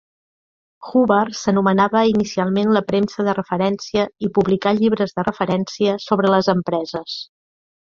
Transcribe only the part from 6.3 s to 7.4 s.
les empreses.